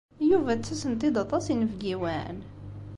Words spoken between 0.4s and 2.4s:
ttasen-t-id aṭas n yinebgiwen?